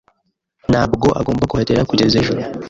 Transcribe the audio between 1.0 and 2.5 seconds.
agomba kuhagera kugeza ejo.